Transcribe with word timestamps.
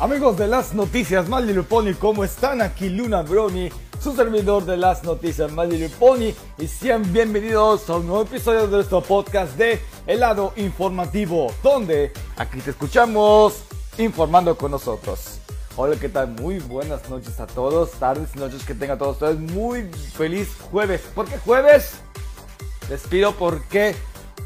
Amigos 0.00 0.38
de 0.38 0.48
las 0.48 0.72
noticias 0.72 1.26
Pony, 1.68 1.92
¿cómo 1.98 2.24
están? 2.24 2.62
Aquí 2.62 2.88
Luna 2.88 3.20
Brony, 3.20 3.68
su 4.02 4.16
servidor 4.16 4.64
de 4.64 4.78
las 4.78 5.04
noticias 5.04 5.52
Pony, 5.98 6.32
y 6.56 6.66
sean 6.68 7.12
bienvenidos 7.12 7.90
a 7.90 7.96
un 7.96 8.06
nuevo 8.06 8.22
episodio 8.22 8.62
de 8.62 8.68
nuestro 8.68 9.02
podcast 9.02 9.58
de 9.58 9.78
El 10.06 10.20
lado 10.20 10.54
informativo, 10.56 11.52
donde 11.62 12.14
aquí 12.38 12.60
te 12.60 12.70
escuchamos 12.70 13.60
informando 13.98 14.56
con 14.56 14.70
nosotros. 14.70 15.38
Hola, 15.76 15.96
¿qué 16.00 16.08
tal? 16.08 16.28
Muy 16.28 16.60
buenas 16.60 17.06
noches 17.10 17.38
a 17.38 17.46
todos, 17.46 17.90
tardes 17.90 18.30
y 18.34 18.38
noches 18.38 18.64
que 18.64 18.74
tengan 18.74 18.96
todos 18.96 19.20
ustedes. 19.20 19.38
Muy 19.38 19.82
feliz 20.14 20.48
jueves. 20.70 21.02
¿Por 21.14 21.26
qué 21.26 21.36
jueves? 21.36 21.96
Les 22.88 23.02
pido 23.02 23.32
porque 23.32 23.94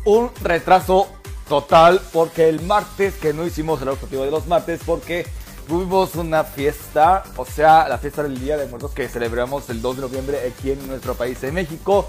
un 0.05 0.31
retraso 0.43 1.07
total, 1.48 2.01
porque 2.12 2.48
el 2.48 2.61
martes 2.62 3.15
que 3.15 3.33
no 3.33 3.47
hicimos 3.47 3.81
el 3.83 3.91
objetivo 3.91 4.25
de 4.25 4.33
los 4.33 4.48
martes, 4.48 4.81
porque 4.84 5.27
tuvimos 5.67 6.15
una 6.15 6.45
fiesta, 6.45 7.25
o 7.37 7.45
sea, 7.45 7.89
la 7.89 7.98
fiesta 7.98 8.23
del 8.23 8.39
Día 8.39 8.57
de 8.57 8.67
Muertos 8.67 8.93
que 8.93 9.09
celebramos 9.09 9.69
el 9.71 9.81
2 9.81 9.97
de 9.97 10.03
noviembre 10.03 10.39
aquí 10.47 10.73
en 10.73 10.87
nuestro 10.87 11.15
país, 11.15 11.43
en 11.43 11.55
México. 11.55 12.09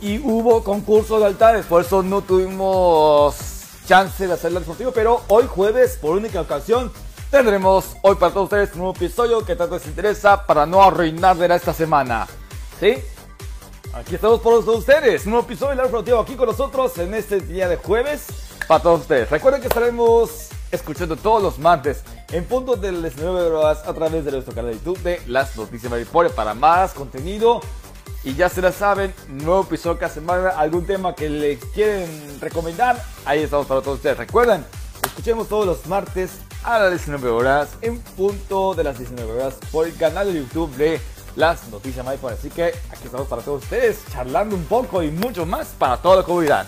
Y 0.00 0.18
hubo 0.18 0.64
concurso 0.64 1.18
de 1.18 1.26
altares, 1.26 1.66
por 1.66 1.82
eso 1.82 2.02
no 2.02 2.22
tuvimos 2.22 3.36
chance 3.86 4.26
de 4.26 4.32
hacer 4.32 4.48
el 4.48 4.60
deportivo, 4.60 4.92
pero 4.92 5.22
hoy 5.28 5.44
jueves, 5.46 5.98
por 6.00 6.16
única 6.16 6.40
ocasión, 6.40 6.90
tendremos 7.30 7.96
hoy 8.02 8.14
para 8.16 8.32
todos 8.32 8.44
ustedes 8.44 8.72
un 8.72 8.78
nuevo 8.78 8.94
episodio 8.94 9.44
que 9.44 9.56
tanto 9.56 9.76
les 9.76 9.86
interesa 9.86 10.46
para 10.46 10.64
no 10.64 10.82
arruinar 10.82 11.36
de 11.36 11.54
esta 11.54 11.74
semana. 11.74 12.26
¿Sí? 12.78 12.96
Aquí 13.92 14.14
estamos 14.14 14.40
por 14.40 14.64
todos 14.64 14.78
ustedes, 14.78 15.26
un 15.26 15.32
nuevo 15.32 15.46
episodio 15.46 15.76
del 15.76 15.86
deportivo 15.86 16.20
aquí 16.20 16.34
con 16.34 16.46
nosotros 16.46 16.96
en 16.98 17.12
este 17.12 17.40
día 17.40 17.68
de 17.68 17.76
jueves 17.76 18.26
para 18.66 18.82
todos 18.82 19.00
ustedes. 19.00 19.28
Recuerden 19.28 19.60
que 19.60 19.68
estaremos 19.68 20.48
escuchando 20.70 21.16
todos 21.16 21.42
los 21.42 21.58
martes 21.58 22.04
en 22.32 22.44
punto 22.44 22.76
de 22.76 22.92
las 22.92 23.14
19 23.16 23.50
horas 23.50 23.86
a 23.86 23.92
través 23.92 24.24
de 24.24 24.30
nuestro 24.30 24.54
canal 24.54 24.70
de 24.70 24.76
YouTube 24.78 24.98
de 25.02 25.20
Las 25.26 25.56
Noticias 25.56 25.90
Mariposa 25.90 26.34
para 26.34 26.54
más 26.54 26.92
contenido. 26.92 27.60
Y 28.22 28.34
ya 28.34 28.48
se 28.48 28.60
la 28.60 28.70
saben, 28.70 29.14
nuevo 29.28 29.62
episodio 29.62 29.98
cada 29.98 30.12
semana, 30.12 30.50
algún 30.50 30.84
tema 30.84 31.14
que 31.14 31.30
les 31.30 31.58
quieren 31.66 32.38
recomendar, 32.38 33.02
ahí 33.24 33.42
estamos 33.42 33.66
para 33.66 33.80
todos 33.80 33.96
ustedes. 33.96 34.18
Recuerden, 34.18 34.64
escuchemos 35.02 35.48
todos 35.48 35.64
los 35.64 35.86
martes 35.86 36.32
a 36.62 36.78
las 36.78 36.90
19 36.90 37.30
horas 37.30 37.70
en 37.80 37.98
punto 37.98 38.74
de 38.74 38.84
las 38.84 38.98
19 38.98 39.32
horas 39.32 39.54
por 39.72 39.86
el 39.86 39.96
canal 39.96 40.30
de 40.30 40.38
YouTube 40.38 40.70
de 40.76 41.00
Las 41.34 41.68
Noticias 41.68 42.04
Mariposa. 42.04 42.34
Así 42.34 42.50
que 42.50 42.66
aquí 42.90 43.04
estamos 43.06 43.26
para 43.26 43.40
todos 43.40 43.62
ustedes, 43.62 44.00
charlando 44.12 44.54
un 44.54 44.64
poco 44.64 45.02
y 45.02 45.10
mucho 45.10 45.46
más 45.46 45.68
para 45.78 45.96
toda 45.96 46.16
la 46.16 46.22
comunidad. 46.22 46.66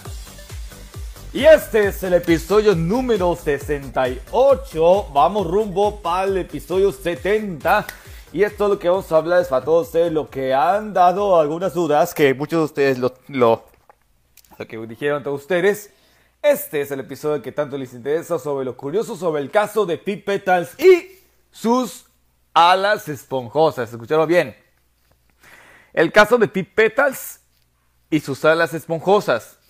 Y 1.35 1.47
este 1.47 1.87
es 1.87 2.03
el 2.03 2.13
episodio 2.13 2.75
número 2.75 3.35
68. 3.35 5.07
Vamos 5.15 5.47
rumbo 5.47 6.03
para 6.03 6.25
el 6.25 6.37
episodio 6.37 6.93
70. 6.93 7.87
Y 8.35 8.43
esto 8.43 8.69
lo 8.69 8.79
que 8.79 8.91
vamos 8.91 9.11
a 9.11 9.17
hablar 9.17 9.41
es 9.41 9.49
para 9.49 9.65
todos 9.65 9.87
ustedes 9.87 10.13
lo 10.13 10.29
que 10.29 10.53
han 10.53 10.93
dado 10.93 11.41
algunas 11.41 11.73
dudas, 11.73 12.13
que 12.13 12.35
muchos 12.35 12.61
de 12.61 12.65
ustedes 12.67 12.99
lo, 12.99 13.15
lo, 13.29 13.65
lo 14.59 14.69
que 14.69 14.77
dijeron 14.87 15.23
todos 15.23 15.41
ustedes. 15.41 15.91
Este 16.43 16.83
es 16.83 16.91
el 16.91 17.01
episodio 17.01 17.41
que 17.41 17.51
tanto 17.51 17.79
les 17.79 17.95
interesa 17.95 18.39
sobre 18.39 18.67
lo 18.67 18.77
curioso 18.77 19.17
sobre 19.17 19.41
el 19.41 19.51
caso 19.51 19.87
de 19.87 19.97
Pete 19.97 20.23
Petals 20.23 20.79
y 20.79 21.19
sus 21.51 22.05
alas 22.53 23.09
esponjosas. 23.09 23.91
¿Escucharon 23.91 24.29
bien? 24.29 24.55
El 25.95 26.13
caso 26.13 26.37
de 26.37 26.47
Pete 26.47 26.71
Petals 26.75 27.41
y 28.11 28.21
sus 28.21 28.45
alas 28.45 28.75
esponjosas. 28.75 29.62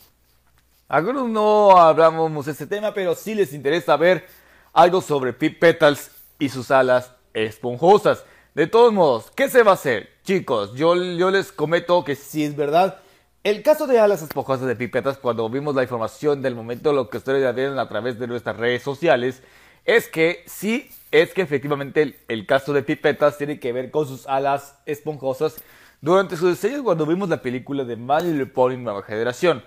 Algunos 0.93 1.31
no 1.31 1.79
hablamos 1.79 2.45
de 2.45 2.53
este 2.53 2.67
tema, 2.67 2.93
pero 2.93 3.15
sí 3.15 3.35
les 3.35 3.55
interesa 3.55 3.97
ver 3.97 4.27
algo 4.75 5.01
sobre 5.01 5.33
Pip 5.33 5.59
Petals 5.59 6.11
y 6.39 6.51
sus 6.51 6.71
alas 6.71 7.15
esponjosas. 7.33 8.27
De 8.55 8.67
todos 8.67 8.93
modos, 8.93 9.31
¿qué 9.35 9.49
se 9.49 9.63
va 9.63 9.71
a 9.71 9.75
hacer? 9.75 10.11
Chicos, 10.23 10.75
yo, 10.75 10.95
les 10.95 11.51
comento 11.51 12.05
que 12.05 12.15
sí 12.15 12.45
es 12.45 12.57
verdad. 12.57 13.01
El 13.43 13.63
caso 13.63 13.87
de 13.87 14.01
alas 14.01 14.21
esponjosas 14.21 14.67
de 14.67 14.77
Pip 14.77 14.93
Petals, 14.93 15.17
cuando 15.17 15.49
vimos 15.49 15.75
la 15.75 15.83
información 15.83 16.43
del 16.43 16.55
momento, 16.55 16.93
lo 16.93 17.09
que 17.09 17.17
ustedes 17.17 17.43
ya 17.43 17.53
vieron 17.53 17.79
a 17.79 17.89
través 17.89 18.19
de 18.19 18.27
nuestras 18.27 18.59
redes 18.59 18.83
sociales, 18.83 19.43
es 19.87 20.09
que 20.09 20.45
sí, 20.47 20.91
es 21.11 21.33
que 21.33 21.41
efectivamente 21.41 22.19
el, 22.29 22.47
caso 22.47 22.75
de 22.75 22.83
Pip 22.83 23.01
Petals 23.01 23.39
tiene 23.39 23.59
que 23.59 23.73
ver 23.73 23.91
con 23.91 24.07
sus 24.07 24.27
alas 24.27 24.79
esponjosas 24.85 25.57
durante 26.03 26.37
su 26.37 26.51
diseño 26.51 26.85
cuando 26.85 27.07
vimos 27.07 27.31
la 27.31 27.41
película 27.41 27.83
de 27.85 27.97
My 27.97 28.21
Little 28.23 28.45
Pony 28.45 28.77
Nueva 28.77 29.03
Generación. 29.03 29.65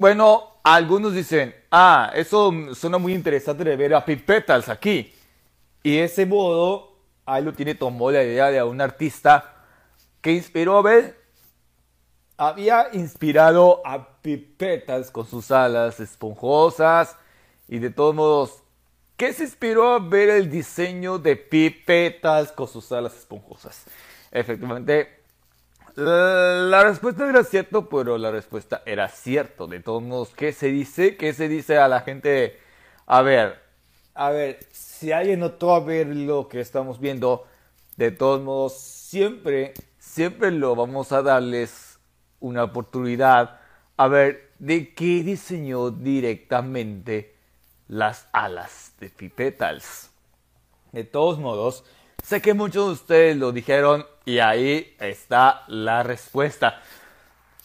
Bueno, 0.00 0.54
algunos 0.62 1.12
dicen, 1.12 1.54
ah, 1.70 2.10
eso 2.14 2.50
suena 2.74 2.96
muy 2.96 3.12
interesante 3.12 3.64
de 3.64 3.76
ver 3.76 3.94
a 3.94 4.02
Pete 4.02 4.42
aquí. 4.68 5.12
Y 5.82 5.98
ese 5.98 6.24
modo, 6.24 6.96
ahí 7.26 7.44
lo 7.44 7.52
tiene, 7.52 7.74
tomó 7.74 8.10
la 8.10 8.24
idea 8.24 8.50
de 8.50 8.62
un 8.62 8.80
artista 8.80 9.56
que 10.22 10.32
inspiró 10.32 10.78
a 10.78 10.82
ver, 10.82 11.20
había 12.38 12.88
inspirado 12.94 13.82
a 13.84 14.22
Pete 14.22 14.54
Petals 14.56 15.10
con 15.10 15.26
sus 15.26 15.50
alas 15.50 16.00
esponjosas 16.00 17.14
y 17.68 17.78
de 17.78 17.90
todos 17.90 18.14
modos, 18.14 18.62
¿qué 19.18 19.34
se 19.34 19.44
inspiró 19.44 19.92
a 19.92 19.98
ver 19.98 20.30
el 20.30 20.50
diseño 20.50 21.18
de 21.18 21.36
Pete 21.36 21.82
Petals 21.84 22.52
con 22.52 22.68
sus 22.68 22.90
alas 22.90 23.14
esponjosas? 23.18 23.84
Efectivamente, 24.30 25.19
la 25.96 26.84
respuesta 26.84 27.28
era 27.28 27.44
cierto, 27.44 27.88
pero 27.88 28.18
la 28.18 28.30
respuesta 28.30 28.82
era 28.86 29.08
cierto. 29.08 29.66
De 29.66 29.80
todos 29.80 30.02
modos, 30.02 30.30
¿qué 30.34 30.52
se 30.52 30.68
dice? 30.68 31.16
¿Qué 31.16 31.32
se 31.32 31.48
dice 31.48 31.78
a 31.78 31.88
la 31.88 32.00
gente? 32.00 32.58
A 33.06 33.22
ver, 33.22 33.60
a 34.14 34.30
ver, 34.30 34.58
si 34.70 35.12
alguien 35.12 35.40
notó 35.40 35.74
a 35.74 35.80
ver 35.80 36.06
lo 36.06 36.48
que 36.48 36.60
estamos 36.60 37.00
viendo, 37.00 37.46
de 37.96 38.10
todos 38.10 38.40
modos, 38.42 38.78
siempre, 38.78 39.74
siempre 39.98 40.50
lo 40.50 40.74
vamos 40.74 41.12
a 41.12 41.22
darles 41.22 41.98
una 42.40 42.64
oportunidad 42.64 43.60
a 43.96 44.08
ver 44.08 44.52
de 44.58 44.94
qué 44.94 45.22
diseñó 45.22 45.90
directamente 45.90 47.36
las 47.88 48.28
alas 48.32 48.94
de 49.00 49.10
Pipetals. 49.10 50.10
De 50.92 51.04
todos 51.04 51.38
modos, 51.38 51.84
sé 52.22 52.40
que 52.40 52.54
muchos 52.54 52.86
de 52.86 52.92
ustedes 52.92 53.36
lo 53.36 53.52
dijeron 53.52 54.06
y 54.24 54.38
ahí 54.38 54.94
está 54.98 55.64
la 55.68 56.02
respuesta. 56.02 56.80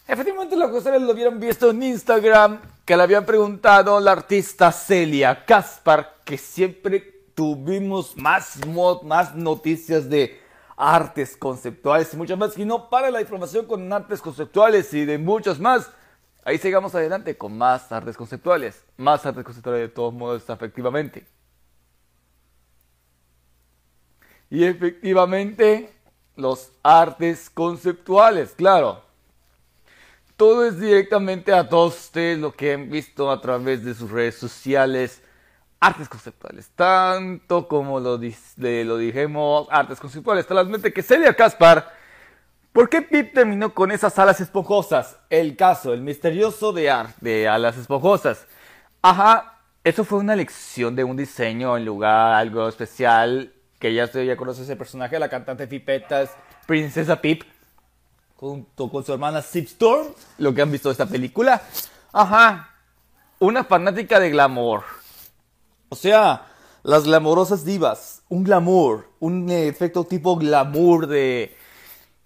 Efectivamente, 0.08 0.56
lo 0.56 0.70
que 0.70 0.78
ustedes 0.78 1.02
lo 1.02 1.10
habían 1.10 1.40
visto 1.40 1.70
en 1.70 1.82
Instagram, 1.82 2.60
que 2.84 2.96
le 2.96 3.02
habían 3.02 3.26
preguntado 3.26 3.98
la 3.98 4.12
artista 4.12 4.70
Celia 4.70 5.44
Caspar, 5.44 6.18
que 6.24 6.38
siempre 6.38 7.24
tuvimos 7.34 8.16
más, 8.16 8.58
más 9.02 9.34
noticias 9.34 10.08
de 10.08 10.40
artes 10.76 11.36
conceptuales 11.36 12.12
y 12.12 12.16
muchas 12.16 12.38
más. 12.38 12.56
Y 12.56 12.64
no 12.64 12.88
para 12.88 13.10
la 13.10 13.20
información 13.20 13.66
con 13.66 13.92
artes 13.92 14.20
conceptuales 14.20 14.92
y 14.94 15.04
de 15.04 15.18
muchos 15.18 15.58
más. 15.58 15.90
Ahí 16.44 16.58
sigamos 16.58 16.94
adelante 16.94 17.36
con 17.36 17.58
más 17.58 17.90
artes 17.90 18.16
conceptuales. 18.16 18.84
Más 18.96 19.26
artes 19.26 19.44
conceptuales 19.44 19.80
de 19.80 19.88
todos 19.88 20.14
modos, 20.14 20.48
efectivamente. 20.48 21.26
Y 24.50 24.64
efectivamente, 24.64 25.92
los 26.36 26.70
artes 26.82 27.50
conceptuales, 27.50 28.52
claro. 28.52 29.02
Todo 30.36 30.66
es 30.66 30.78
directamente 30.78 31.52
a 31.52 31.68
todos 31.68 31.96
ustedes 31.96 32.38
lo 32.38 32.52
que 32.52 32.74
han 32.74 32.90
visto 32.90 33.30
a 33.30 33.40
través 33.40 33.82
de 33.84 33.94
sus 33.94 34.10
redes 34.10 34.36
sociales. 34.36 35.22
Artes 35.80 36.08
conceptuales, 36.08 36.70
tanto 36.74 37.68
como 37.68 38.00
lo, 38.00 38.18
lo 38.18 38.98
dijimos, 38.98 39.66
artes 39.70 39.98
conceptuales. 39.98 40.46
Talmente 40.46 40.92
que 40.92 41.02
Celia 41.02 41.34
Caspar, 41.34 41.90
¿por 42.72 42.88
qué 42.88 43.02
Pip 43.02 43.34
terminó 43.34 43.74
con 43.74 43.90
esas 43.90 44.18
alas 44.18 44.40
esponjosas? 44.40 45.18
El 45.30 45.56
caso, 45.56 45.92
el 45.92 46.02
misterioso 46.02 46.72
de, 46.72 46.92
de 47.20 47.48
alas 47.48 47.78
esponjosas. 47.78 48.46
Ajá, 49.02 49.58
eso 49.84 50.04
fue 50.04 50.18
una 50.18 50.36
lección 50.36 50.96
de 50.96 51.04
un 51.04 51.16
diseño 51.16 51.76
en 51.76 51.84
lugar 51.84 52.34
algo 52.34 52.68
especial 52.68 53.52
que 53.78 53.94
ya, 53.94 54.10
ya 54.10 54.36
conoce 54.36 54.62
ese 54.62 54.76
personaje, 54.76 55.18
la 55.18 55.28
cantante 55.28 55.66
Pipetas, 55.66 56.30
Princesa 56.66 57.20
Pip, 57.20 57.42
junto 58.36 58.90
con 58.90 59.04
su 59.04 59.12
hermana 59.12 59.42
Sip 59.42 59.66
Storm, 59.66 60.08
lo 60.38 60.54
que 60.54 60.62
han 60.62 60.70
visto 60.70 60.88
de 60.88 60.92
esta 60.92 61.06
película. 61.06 61.62
Ajá, 62.12 62.70
una 63.38 63.64
fanática 63.64 64.20
de 64.20 64.30
glamour. 64.30 64.82
O 65.88 65.96
sea, 65.96 66.46
Las 66.82 67.02
glamorosas 67.02 67.64
divas, 67.64 68.22
un 68.28 68.44
glamour, 68.44 69.08
un 69.18 69.50
efecto 69.50 70.04
tipo 70.04 70.36
glamour 70.36 71.08
de, 71.08 71.56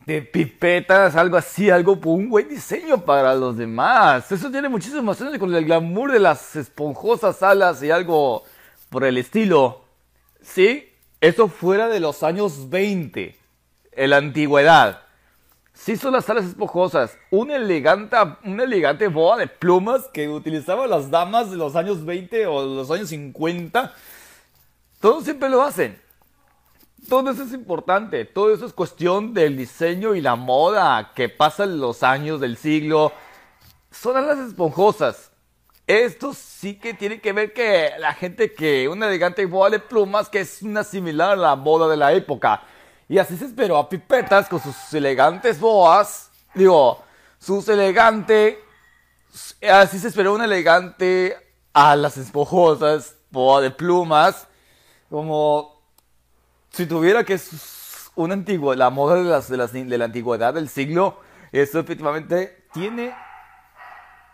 de 0.05 0.20
pipetas, 0.20 1.17
algo 1.17 1.38
así, 1.38 1.70
algo 1.70 1.99
un 2.05 2.29
buen 2.29 2.47
diseño 2.47 3.02
para 3.02 3.35
los 3.35 3.56
demás. 3.56 4.31
Eso 4.31 4.50
tiene 4.50 4.69
muchísimas 4.69 5.19
años 5.23 5.38
con 5.38 5.55
el 5.55 5.64
glamour 5.64 6.12
de 6.12 6.19
las 6.19 6.56
esponjosas 6.56 7.43
alas 7.43 7.82
y 7.82 7.91
algo 7.91 8.43
por 8.91 9.05
el 9.05 9.17
estilo. 9.17 9.81
¿Sí? 10.43 10.90
Eso 11.21 11.49
fuera 11.49 11.89
de 11.89 12.01
los 12.01 12.23
años 12.23 12.71
20, 12.71 13.37
en 13.93 14.11
la 14.11 14.17
antigüedad. 14.17 15.03
Sí 15.73 15.97
son 15.97 16.13
las 16.13 16.29
alas 16.29 16.45
esponjosas, 16.45 17.17
una 17.31 17.57
elegante, 17.57 18.17
una 18.45 18.65
elegante 18.65 19.09
boa 19.09 19.37
de 19.37 19.47
plumas 19.47 20.09
que 20.13 20.29
utilizaban 20.29 20.91
las 20.91 21.11
damas 21.11 21.51
de 21.51 21.57
los 21.57 21.77
años 21.77 22.05
20 22.05 22.47
o 22.47 22.65
los 22.65 22.91
años 22.91 23.09
50 23.09 23.95
todos 25.01 25.25
siempre 25.25 25.49
lo 25.49 25.63
hacen. 25.63 25.99
Todo 27.09 27.31
eso 27.31 27.43
es 27.43 27.55
importante. 27.55 28.27
Todo 28.27 28.53
eso 28.53 28.67
es 28.67 28.75
cuestión 28.75 29.33
del 29.33 29.57
diseño 29.57 30.15
y 30.15 30.21
la 30.21 30.37
moda 30.37 31.13
que 31.15 31.31
pasan 31.31 31.81
los 31.81 32.03
años 32.03 32.39
del 32.39 32.59
siglo. 32.59 33.11
Son 33.91 34.15
las 34.15 34.39
esponjosas. 34.39 35.30
Esto 35.91 36.33
sí 36.35 36.77
que 36.77 36.95
tiene 36.95 37.21
que 37.21 37.33
ver 37.33 37.53
que 37.53 37.91
la 37.99 38.15
gente 38.15 38.55
que 38.55 38.89
una 38.89 39.09
elegante 39.09 39.45
boda 39.45 39.71
de 39.71 39.81
plumas 39.81 40.29
que 40.29 40.39
es 40.39 40.63
una 40.63 40.85
similar 40.85 41.33
a 41.33 41.37
la 41.37 41.57
moda 41.57 41.89
de 41.89 41.97
la 41.97 42.13
época. 42.13 42.63
Y 43.09 43.19
así 43.19 43.37
se 43.37 43.47
esperó 43.47 43.77
a 43.77 43.89
Pipetas 43.89 44.49
con 44.49 44.63
sus 44.63 44.95
elegantes 44.95 45.59
boas. 45.59 46.31
Digo, 46.55 47.03
sus 47.41 47.69
elegantes. 47.69 48.59
Así 49.69 49.99
se 49.99 50.07
esperó 50.07 50.33
una 50.33 50.45
elegante 50.45 51.37
a 51.73 51.97
las 51.97 52.17
esponjosas 52.19 53.17
boa 53.33 53.61
de 53.61 53.73
plumas 53.73 54.47
como 55.09 55.83
si 56.71 56.87
tuviera 56.87 57.25
que 57.25 57.35
es 57.35 58.13
una 58.15 58.35
antigua, 58.35 58.77
la 58.77 58.91
moda 58.91 59.17
de, 59.17 59.25
las, 59.25 59.73
de, 59.73 59.85
de 59.87 59.99
la 59.99 60.05
antigüedad 60.05 60.55
del 60.55 60.69
siglo, 60.69 61.19
eso 61.51 61.81
efectivamente 61.81 62.65
tiene 62.73 63.13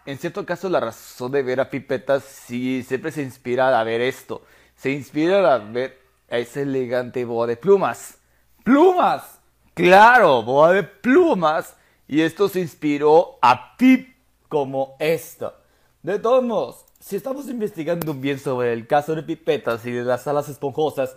en 0.06 0.18
cierto 0.18 0.46
caso 0.46 0.68
la 0.68 0.80
razón 0.80 1.32
de 1.32 1.42
ver 1.42 1.60
a 1.60 1.68
Pipetas 1.68 2.22
si 2.24 2.82
siempre 2.82 3.10
se 3.10 3.22
inspira 3.22 3.78
a 3.78 3.84
ver 3.84 4.00
esto. 4.00 4.42
Se 4.76 4.90
inspira 4.90 5.54
a 5.54 5.58
ver 5.58 5.98
a 6.30 6.38
ese 6.38 6.62
elegante 6.62 7.24
boa 7.24 7.46
de 7.46 7.56
plumas. 7.56 8.18
¡Plumas! 8.62 9.40
Claro, 9.74 10.42
boa 10.42 10.72
de 10.72 10.84
plumas. 10.84 11.76
Y 12.08 12.20
esto 12.20 12.48
se 12.48 12.60
inspiró 12.60 13.38
a 13.42 13.76
Pip 13.76 14.16
como 14.48 14.96
esto. 15.00 15.54
De 16.02 16.18
todos 16.18 16.44
modos, 16.44 16.84
si 17.00 17.16
estamos 17.16 17.48
investigando 17.48 18.14
bien 18.14 18.38
sobre 18.38 18.72
el 18.72 18.86
caso 18.86 19.14
de 19.14 19.22
pipetas 19.24 19.84
y 19.86 19.90
de 19.90 20.04
las 20.04 20.26
alas 20.28 20.48
esponjosas, 20.48 21.16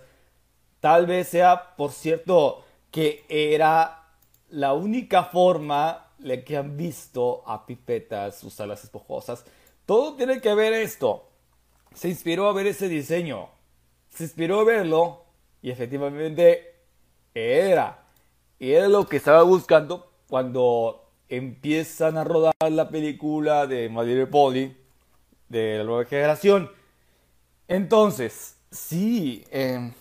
tal 0.80 1.06
vez 1.06 1.28
sea, 1.28 1.76
por 1.76 1.92
cierto, 1.92 2.66
que 2.92 3.24
era 3.30 4.04
la 4.50 4.74
única 4.74 5.26
forma 5.26 6.09
en 6.24 6.44
que 6.44 6.58
han 6.58 6.78
visto 6.78 7.44
a 7.46 7.66
pipetas 7.66 8.40
sus 8.40 8.60
alas 8.60 8.84
esponjosas. 8.84 9.46
Todo 9.86 10.16
tiene 10.16 10.42
que 10.42 10.54
ver 10.54 10.74
esto. 10.74 11.30
Se 11.94 12.10
inspiró 12.10 12.48
a 12.48 12.54
ver 12.54 12.68
ese 12.68 12.88
diseño. 12.88 13.50
Se 14.10 14.24
inspiró 14.24 14.60
a 14.60 14.64
verlo 14.64 15.24
y 15.62 15.72
efectivamente 15.72 16.76
era. 17.34 18.06
Era 18.60 18.88
lo 18.88 19.08
que 19.08 19.18
estaba 19.18 19.44
buscando 19.44 20.12
cuando 20.28 21.10
empiezan 21.30 22.18
a 22.18 22.24
rodar 22.24 22.54
la 22.70 22.90
película 22.90 23.68
de 23.68 23.90
Madrid 23.90 24.26
Poli 24.30 24.76
de 25.48 25.78
la 25.78 25.84
nueva 25.84 26.06
generación. 26.06 26.70
Entonces, 27.68 28.58
sí, 28.72 29.46
em, 29.52 29.94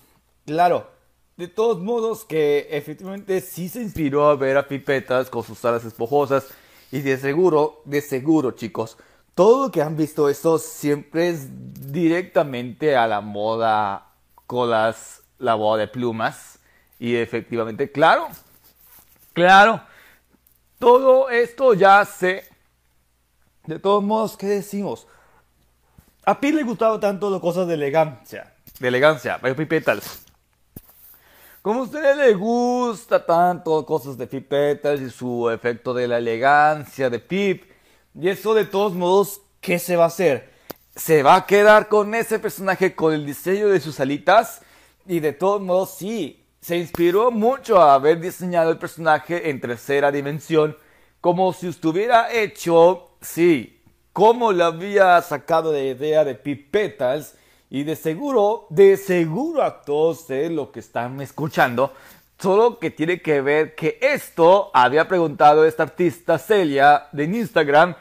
claro, 0.47 0.91
de 1.39 1.47
todos 1.47 1.79
modos 1.79 2.25
que 2.25 2.67
efectivamente 2.69 3.41
sí 3.41 3.69
se 3.69 3.81
inspiró 3.81 4.29
a 4.29 4.35
ver 4.35 4.57
a 4.57 4.67
Pipetas 4.67 5.31
con 5.31 5.45
sus 5.45 5.65
alas 5.65 5.85
esponjosas 5.85 6.49
y 6.91 7.01
de 7.01 7.17
seguro, 7.17 7.81
de 7.85 8.01
seguro 8.01 8.51
chicos, 8.51 8.99
todo 9.37 9.67
lo 9.67 9.73
que 9.73 9.81
han 9.81 9.97
visto 9.97 10.29
eso 10.29 10.59
siempre 10.59 11.29
es 11.29 11.47
directamente 11.93 12.97
a 12.97 13.07
la 13.07 13.21
moda 13.21 14.09
con 14.49 14.69
las, 14.71 15.23
la 15.39 15.55
boda 15.55 15.83
de 15.83 15.87
plumas 15.89 16.59
y 16.99 17.15
efectivamente, 17.15 17.93
claro, 17.93 18.27
claro, 19.33 19.81
todo 20.81 21.31
esto 21.31 21.73
ya 21.75 22.05
sé. 22.05 22.49
De 23.65 23.79
todos 23.79 24.03
modos, 24.03 24.37
¿qué 24.37 24.47
decimos? 24.47 25.07
A 26.25 26.41
Pete 26.41 26.57
le 26.57 26.63
gustaba 26.65 26.99
tanto 26.99 27.31
las 27.31 27.41
cosas 27.41 27.69
de 27.69 27.75
elegancia. 27.75 28.55
De 28.81 28.89
elegancia, 28.89 29.39
Petals. 29.39 30.28
Como 31.69 31.81
a 31.81 31.83
usted 31.83 32.17
le 32.17 32.33
gusta 32.33 33.27
tanto 33.27 33.85
cosas 33.85 34.17
de 34.17 34.27
Petals 34.27 35.03
y 35.03 35.11
su 35.11 35.51
efecto 35.51 35.93
de 35.93 36.09
la 36.09 36.17
elegancia 36.17 37.11
de 37.11 37.19
Pip. 37.19 37.65
Y 38.19 38.31
eso 38.31 38.55
de 38.55 38.65
todos 38.65 38.95
modos, 38.95 39.43
¿qué 39.61 39.79
se 39.79 39.95
va 39.95 40.05
a 40.05 40.07
hacer? 40.07 40.51
Se 40.97 41.23
va 41.23 41.37
a 41.37 41.45
quedar 41.45 41.89
con 41.89 42.15
ese 42.15 42.39
personaje 42.39 42.95
con 42.95 43.13
el 43.13 43.27
diseño 43.27 43.69
de 43.69 43.81
sus 43.81 44.01
alitas. 44.01 44.63
Y 45.07 45.21
de 45.21 45.35
todos 45.35 45.61
modos, 45.61 45.91
sí, 45.91 46.43
se 46.63 46.79
inspiró 46.79 47.31
mucho 47.31 47.79
a 47.79 47.93
haber 47.93 48.19
diseñado 48.19 48.71
el 48.71 48.79
personaje 48.79 49.51
en 49.51 49.61
tercera 49.61 50.11
dimensión. 50.11 50.75
Como 51.21 51.53
si 51.53 51.69
estuviera 51.69 52.33
hecho, 52.33 53.11
sí, 53.21 53.83
cómo 54.15 54.53
le 54.53 54.65
había 54.65 55.21
sacado 55.21 55.71
la 55.75 55.81
idea 55.81 56.25
de 56.25 56.35
pipetas 56.35 57.35
y 57.71 57.85
de 57.85 57.97
seguro, 57.97 58.67
de 58.71 58.97
seguro 58.97 59.63
a 59.63 59.83
todos 59.83 60.21
ustedes 60.21 60.51
lo 60.51 60.73
que 60.73 60.81
están 60.81 61.21
escuchando, 61.21 61.93
solo 62.39 62.79
que 62.79 62.91
tiene 62.91 63.21
que 63.21 63.41
ver 63.41 63.75
que 63.75 63.99
esto 64.01 64.71
había 64.73 65.07
preguntado 65.07 65.65
esta 65.65 65.83
artista 65.83 66.39
Celia 66.39 67.09
de 67.13 67.25
Instagram, 67.25 67.95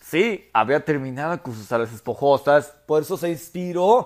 sí, 0.00 0.48
había 0.52 0.84
terminado 0.84 1.42
con 1.42 1.54
sus 1.54 1.70
alas 1.72 1.92
esponjosas, 1.92 2.74
por 2.86 3.02
eso 3.02 3.16
se 3.16 3.30
inspiró 3.30 4.04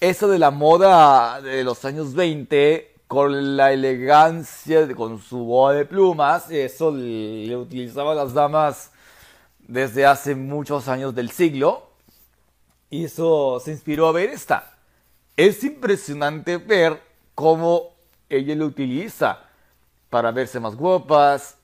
eso 0.00 0.28
de 0.28 0.38
la 0.38 0.50
moda 0.50 1.40
de 1.40 1.64
los 1.64 1.84
años 1.84 2.14
20 2.14 2.94
con 3.06 3.56
la 3.56 3.72
elegancia, 3.72 4.86
con 4.94 5.20
su 5.20 5.38
boa 5.38 5.72
de 5.72 5.84
plumas, 5.84 6.50
eso 6.50 6.90
le 6.90 7.56
utilizaba 7.56 8.14
las 8.14 8.34
damas 8.34 8.92
desde 9.66 10.06
hace 10.06 10.34
muchos 10.34 10.88
años 10.88 11.14
del 11.14 11.30
siglo. 11.30 11.89
Y 12.90 13.04
eso 13.04 13.60
se 13.64 13.70
inspiró 13.70 14.08
a 14.08 14.12
ver 14.12 14.30
esta. 14.30 14.76
Es 15.36 15.62
impresionante 15.64 16.58
ver 16.58 17.00
cómo 17.34 17.94
ella 18.28 18.54
lo 18.54 18.66
utiliza 18.66 19.38
para 20.10 20.32
verse 20.32 20.58
más 20.60 20.74
guapas, 20.74 21.56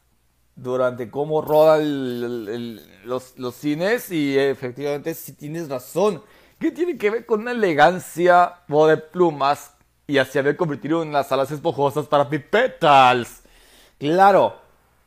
durante 0.57 1.11
cómo 1.11 1.43
rodan 1.43 3.05
los, 3.05 3.39
los, 3.39 3.55
cines 3.55 4.11
y 4.11 4.39
efectivamente 4.39 5.13
si 5.15 5.33
tienes 5.33 5.69
razón, 5.69 6.23
que 6.59 6.71
tiene 6.71 6.97
que 6.97 7.11
ver 7.11 7.27
con 7.27 7.43
una 7.43 7.51
elegancia 7.51 8.55
de 8.67 8.97
plumas 8.97 9.75
y 10.07 10.17
así 10.17 10.39
haber 10.39 10.57
convertido 10.57 11.03
en 11.03 11.13
las 11.13 11.31
alas 11.31 11.51
esponjosas 11.51 12.07
para 12.07 12.29
pipetas. 12.29 13.43
Claro, 13.99 14.57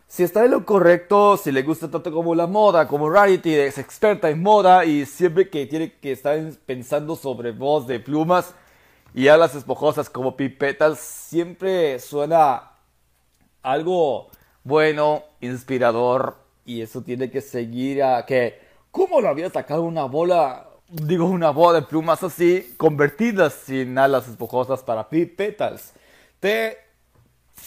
si 0.10 0.24
está 0.24 0.44
en 0.44 0.52
lo 0.52 0.66
correcto, 0.66 1.38
si 1.38 1.52
le 1.52 1.62
gusta 1.62 1.90
tanto 1.92 2.12
como 2.12 2.34
la 2.34 2.48
moda, 2.48 2.88
como 2.88 3.12
Rarity 3.12 3.54
es 3.54 3.78
experta 3.78 4.32
en 4.32 4.42
moda 4.42 4.84
y 4.84 5.06
siempre 5.06 5.52
que 5.52 5.68
tiene 5.68 5.94
que 5.94 6.12
estar 6.12 6.36
pensando 6.66 7.16
sobre 7.16 7.52
voz 7.52 7.86
de 7.86 8.00
plumas 8.00 8.56
y 9.14 9.28
alas 9.28 9.54
esponjosas 9.54 10.10
como 10.10 10.36
pipetas, 10.36 10.98
siempre 10.98 12.00
suena 12.00 12.72
algo 13.62 14.30
bueno, 14.64 15.26
inspirador 15.42 16.38
y 16.66 16.82
eso 16.82 17.04
tiene 17.04 17.30
que 17.30 17.42
seguir 17.42 18.02
a 18.02 18.26
que, 18.26 18.60
¿cómo 18.90 19.22
lo 19.22 19.30
había 19.30 19.52
sacado 19.52 19.84
una 19.84 20.06
bola? 20.06 20.70
Digo, 20.88 21.26
una 21.26 21.52
bola 21.52 21.82
de 21.82 21.86
plumas 21.86 22.24
así, 22.24 22.74
convertidas 22.78 23.70
en 23.70 23.96
alas 24.00 24.28
esponjosas 24.28 24.82
para 24.82 25.08
pipetas. 25.08 25.94
Te 26.40 26.89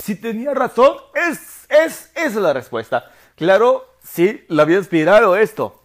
si 0.00 0.16
tenía 0.16 0.54
razón, 0.54 0.96
es, 1.14 1.66
es, 1.68 2.10
es 2.14 2.34
la 2.34 2.52
respuesta. 2.52 3.10
Claro, 3.36 3.86
sí, 4.02 4.44
la 4.48 4.62
había 4.62 4.78
inspirado 4.78 5.36
esto. 5.36 5.82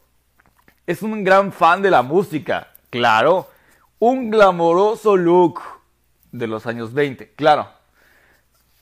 Es 0.86 1.02
un 1.02 1.24
gran 1.24 1.52
fan 1.52 1.82
de 1.82 1.92
la 1.92 2.02
música, 2.02 2.74
claro. 2.90 3.48
Un 4.00 4.30
glamoroso 4.30 5.18
look 5.18 5.62
de 6.32 6.48
los 6.48 6.66
años 6.66 6.94
20, 6.94 7.34
claro. 7.34 7.70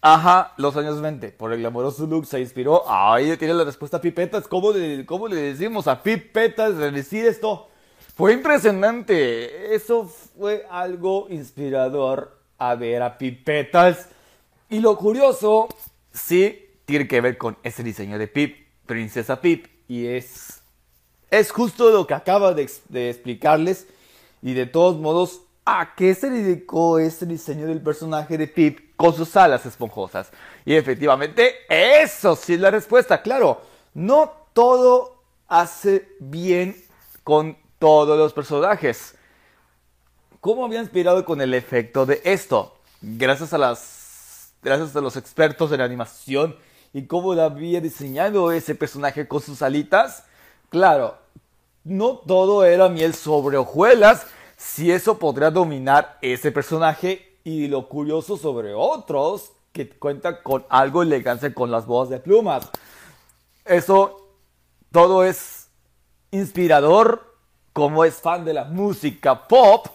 Ajá, 0.02 0.54
los 0.58 0.78
años 0.78 1.02
20. 1.02 1.30
Por 1.30 1.52
el 1.52 1.62
glamoroso 1.62 2.06
look 2.06 2.28
se 2.28 2.40
inspiró. 2.40 2.84
Ahí 2.88 3.36
tiene 3.38 3.56
la 3.56 3.64
respuesta 3.64 3.98
a 3.98 4.02
Pipetas. 4.02 4.48
¿Cómo 4.48 4.72
le, 4.72 5.06
cómo 5.06 5.28
le 5.28 5.36
decimos 5.36 5.88
a 5.88 6.04
Pipetas 6.04 6.78
de 6.78 6.92
decir 6.92 7.26
esto? 7.26 7.70
Fue 8.16 8.34
impresionante. 8.34 9.74
Eso 9.74 10.06
fue 10.06 10.68
algo 10.70 11.28
inspirador 11.30 12.38
a 12.60 12.76
ver 12.76 13.02
a 13.02 13.18
Pipetas 13.18 14.10
y 14.70 14.80
lo 14.80 14.98
curioso, 14.98 15.68
sí, 16.14 16.70
tiene 16.86 17.08
que 17.08 17.22
ver 17.22 17.38
con 17.38 17.58
ese 17.64 17.84
diseño 17.84 18.18
de 18.18 18.28
Pip, 18.28 18.68
Princesa 18.86 19.42
Pip. 19.42 19.68
Y 19.88 20.08
es, 20.08 20.62
es 21.30 21.52
justo 21.52 21.90
lo 21.92 22.08
que 22.08 22.14
acaba 22.14 22.54
de, 22.54 22.64
explicarles. 22.64 23.88
Y 24.42 24.54
de 24.54 24.66
todos 24.66 24.98
modos, 24.98 25.42
¿A 25.68 25.96
qué 25.96 26.14
se 26.14 26.30
dedicó 26.30 27.00
este 27.00 27.26
diseño 27.26 27.66
del 27.66 27.82
personaje 27.82 28.38
de 28.38 28.48
Pip 28.48 28.96
con 28.96 29.16
sus 29.16 29.36
alas 29.36 29.66
esponjosas? 29.66 30.30
Y 30.64 30.76
efectivamente, 30.76 31.56
eso 31.68 32.36
sí 32.36 32.54
es 32.54 32.60
la 32.60 32.70
respuesta. 32.70 33.24
Claro, 33.24 33.62
no 33.96 34.32
todo 34.54 35.24
hace 35.48 36.08
bien 36.20 36.76
con 37.24 37.58
todos 37.80 38.16
los 38.16 38.32
personajes. 38.32 39.16
¿Cómo 40.40 40.64
había 40.64 40.82
inspirado 40.82 41.26
con 41.26 41.42
el 41.42 41.56
efecto 41.56 42.06
de 42.06 42.22
esto? 42.24 42.78
Gracias 43.02 43.52
a 43.52 43.58
las 43.58 44.05
gracias 44.66 44.96
a 44.96 45.02
los 45.02 45.16
expertos 45.16 45.72
en 45.72 45.80
animación 45.80 46.56
y 46.92 47.06
cómo 47.06 47.34
había 47.34 47.80
diseñado 47.80 48.52
ese 48.52 48.74
personaje 48.74 49.28
con 49.28 49.42
sus 49.42 49.62
alitas. 49.62 50.26
Claro, 50.70 51.18
no 51.84 52.18
todo 52.18 52.66
era 52.66 52.90
miel 52.90 53.14
sobre 53.14 53.58
hojuelas, 53.58 54.26
si 54.58 54.92
eso 54.92 55.20
podrá 55.20 55.52
dominar 55.52 56.18
ese 56.22 56.52
personaje 56.52 57.38
y 57.44 57.68
lo 57.68 57.88
curioso 57.88 58.38
sobre 58.38 58.74
otros 58.74 59.52
que 59.72 59.88
cuentan 59.88 60.38
con 60.42 60.66
algo 60.70 61.04
elegancia 61.04 61.54
con 61.54 61.70
las 61.70 61.86
bodas 61.86 62.10
de 62.10 62.20
plumas. 62.20 62.68
Eso 63.66 64.28
todo 64.92 65.24
es 65.24 65.68
inspirador 66.32 67.36
como 67.72 68.04
es 68.04 68.16
fan 68.16 68.46
de 68.46 68.54
la 68.54 68.64
música 68.64 69.48
pop, 69.48 69.86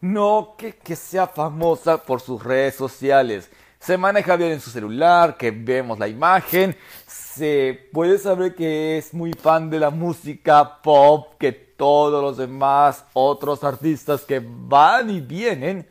no 0.00 0.54
que, 0.56 0.76
que 0.76 0.94
sea 0.94 1.26
famosa 1.26 1.98
por 2.04 2.20
sus 2.20 2.44
redes 2.44 2.76
sociales. 2.76 3.50
Se 3.86 3.96
maneja 3.96 4.34
bien 4.34 4.50
en 4.50 4.60
su 4.60 4.70
celular, 4.70 5.36
que 5.36 5.52
vemos 5.52 5.96
la 5.96 6.08
imagen, 6.08 6.76
se 7.06 7.88
puede 7.92 8.18
saber 8.18 8.56
que 8.56 8.98
es 8.98 9.14
muy 9.14 9.32
fan 9.32 9.70
de 9.70 9.78
la 9.78 9.90
música 9.90 10.82
pop, 10.82 11.34
que 11.38 11.52
todos 11.52 12.20
los 12.20 12.36
demás 12.36 13.04
otros 13.12 13.62
artistas 13.62 14.22
que 14.22 14.42
van 14.44 15.08
y 15.08 15.20
vienen 15.20 15.88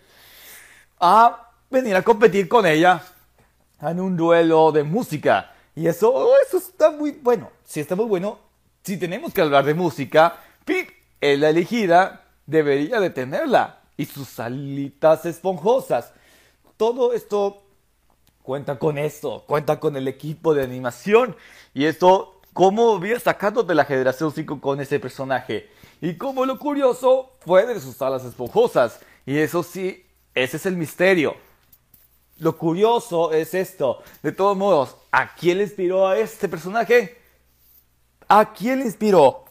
a 0.99 1.49
venir 1.69 1.95
a 1.95 2.01
competir 2.01 2.49
con 2.49 2.65
ella 2.65 3.01
en 3.79 4.01
un 4.01 4.17
duelo 4.17 4.73
de 4.73 4.83
música. 4.83 5.53
Y 5.73 5.87
eso, 5.87 6.33
eso 6.45 6.57
está 6.57 6.91
muy 6.91 7.11
bueno. 7.11 7.49
Si 7.63 7.79
está 7.79 7.95
muy 7.95 8.07
bueno, 8.07 8.39
si 8.83 8.97
tenemos 8.97 9.33
que 9.33 9.39
hablar 9.39 9.63
de 9.63 9.73
música, 9.73 10.35
Pip 10.65 10.89
es 11.21 11.39
la 11.39 11.47
elegida, 11.47 12.25
debería 12.45 12.99
de 12.99 13.09
tenerla. 13.09 13.79
Y 13.95 14.03
sus 14.03 14.37
alitas 14.41 15.25
esponjosas. 15.25 16.11
Todo 16.75 17.13
esto 17.13 17.64
cuenta 18.45 18.77
con 18.77 18.97
esto, 18.97 19.43
cuenta 19.47 19.79
con 19.79 19.97
el 19.97 20.07
equipo 20.07 20.53
de 20.53 20.63
animación. 20.63 21.35
Y 21.73 21.85
esto 21.85 22.39
cómo 22.53 22.95
había 22.95 23.19
sacado 23.19 23.63
de 23.63 23.75
la 23.75 23.83
generación 23.83 24.31
5 24.31 24.61
con 24.61 24.79
ese 24.79 24.99
personaje. 24.99 25.69
Y 25.99 26.15
como 26.15 26.45
lo 26.45 26.59
curioso 26.59 27.31
fue 27.39 27.65
de 27.65 27.79
sus 27.81 28.01
alas 28.01 28.23
esponjosas. 28.23 28.99
Y 29.25 29.37
eso 29.39 29.63
sí, 29.63 30.05
ese 30.33 30.57
es 30.57 30.65
el 30.65 30.77
misterio. 30.77 31.35
Lo 32.37 32.57
curioso 32.57 33.31
es 33.31 33.53
esto. 33.53 34.03
De 34.21 34.31
todos 34.31 34.55
modos, 34.55 34.95
¿a 35.11 35.33
quién 35.35 35.57
le 35.57 35.63
inspiró 35.63 36.07
a 36.07 36.17
este 36.17 36.47
personaje? 36.47 37.17
¿A 38.27 38.53
quién 38.53 38.79
le 38.79 38.85
inspiró? 38.85 39.45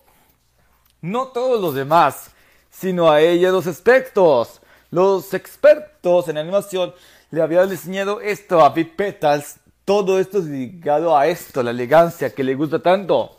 No 1.00 1.28
todos 1.28 1.60
los 1.60 1.74
demás, 1.74 2.30
sino 2.70 3.10
a 3.10 3.20
ella 3.20 3.50
los 3.50 3.66
aspectos. 3.66 4.60
Los 4.90 5.34
expertos 5.34 6.28
en 6.28 6.38
animación 6.38 6.94
le 7.34 7.42
habían 7.42 7.68
diseñado 7.68 8.20
esto 8.20 8.64
a 8.64 8.70
Big 8.70 8.96
Petals 8.96 9.58
todo 9.84 10.18
esto 10.18 10.38
es 10.38 10.46
dedicado 10.46 11.14
a 11.14 11.26
esto, 11.26 11.62
la 11.62 11.70
elegancia 11.70 12.34
que 12.34 12.42
le 12.42 12.54
gusta 12.54 12.78
tanto. 12.78 13.36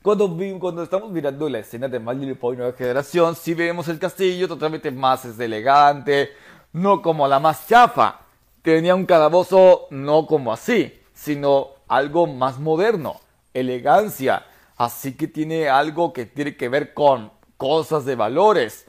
Cuando, 0.00 0.34
cuando 0.58 0.82
estamos 0.82 1.10
mirando 1.10 1.46
la 1.46 1.58
escena 1.58 1.88
de 1.88 1.98
Little 1.98 2.36
Pony 2.36 2.56
Nueva 2.56 2.72
Generación, 2.72 3.36
si 3.36 3.52
vemos 3.52 3.86
el 3.88 3.98
castillo 3.98 4.48
totalmente 4.48 4.90
más 4.90 5.26
elegante, 5.38 6.30
no 6.72 7.02
como 7.02 7.28
la 7.28 7.38
más 7.38 7.68
chafa. 7.68 8.20
Tenía 8.62 8.94
un 8.94 9.04
calabozo 9.04 9.88
no 9.90 10.26
como 10.26 10.54
así, 10.54 10.98
sino 11.12 11.68
algo 11.86 12.26
más 12.26 12.58
moderno, 12.58 13.20
elegancia. 13.52 14.46
Así 14.78 15.18
que 15.18 15.28
tiene 15.28 15.68
algo 15.68 16.14
que 16.14 16.24
tiene 16.24 16.56
que 16.56 16.70
ver 16.70 16.94
con 16.94 17.30
cosas 17.58 18.06
de 18.06 18.16
valores. 18.16 18.86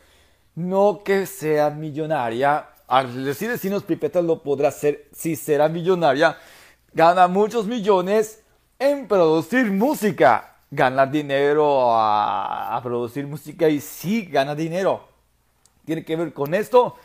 No 0.55 1.01
que 1.03 1.25
sea 1.25 1.71
millonaria. 1.71 2.69
Al 2.87 3.23
decir 3.23 3.49
Destinos 3.49 3.83
Pipetas 3.83 4.23
lo 4.23 4.43
podrá 4.43 4.69
hacer 4.69 5.07
si 5.13 5.35
será 5.35 5.69
millonaria 5.69 6.37
gana 6.93 7.27
muchos 7.27 7.65
millones 7.65 8.41
en 8.79 9.07
producir 9.07 9.71
música. 9.71 10.49
Gana 10.69 11.05
dinero 11.05 11.95
a, 11.95 12.79
producir 12.81 13.27
música 13.27 13.69
y 13.69 13.79
sí 13.79 14.25
gana 14.25 14.55
dinero. 14.55 15.07
Tiene 15.85 16.03
que 16.03 16.15
ver 16.15 16.33
con 16.33 16.55
esto 16.55 16.95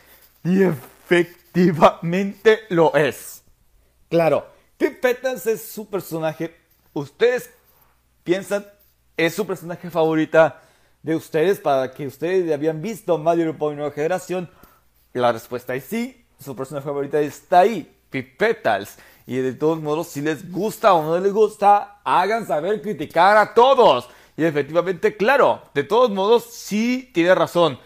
y 0.43 0.63
efectivamente 0.63 2.61
lo 2.71 2.95
es. 2.95 3.43
Claro, 4.09 4.47
Pipetas 4.79 5.47
es 5.47 5.63
su 5.63 5.87
personaje. 5.87 6.57
Ustedes 6.95 7.51
piensan, 8.25 8.65
es 9.19 9.35
su 9.35 9.47
personaje 9.47 9.91
favorita 9.91 10.63
de 11.03 11.15
ustedes 11.15 11.61
para 11.61 11.93
que 11.93 12.07
ustedes 12.07 12.51
habían 12.51 12.81
visto 12.81 13.19
Mario 13.19 13.55
Pony 13.59 13.75
Nueva 13.75 13.91
Generación. 13.91 14.49
La 15.19 15.33
respuesta 15.33 15.75
es 15.75 15.85
sí, 15.85 16.25
su 16.39 16.55
personaje 16.55 16.85
favorita 16.85 17.21
está 17.21 17.61
ahí, 17.61 17.93
Pipetals. 18.11 18.97
Y 19.27 19.37
de 19.39 19.53
todos 19.53 19.81
modos, 19.81 20.09
si 20.09 20.21
les 20.21 20.51
gusta 20.51 20.95
o 20.95 21.03
no 21.03 21.19
les 21.19 21.33
gusta, 21.33 22.01
hagan 22.05 22.47
saber 22.47 22.81
criticar 22.81 23.37
a 23.37 23.53
todos. 23.53 24.09
Y 24.37 24.45
efectivamente, 24.45 25.17
claro, 25.17 25.63
de 25.75 25.83
todos 25.83 26.11
modos, 26.11 26.45
sí 26.45 27.11
tiene 27.13 27.35
razón. 27.35 27.79